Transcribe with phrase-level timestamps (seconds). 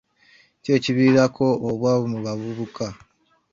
[0.61, 2.85] Ki ekiviirako obwavu mu bavubuka?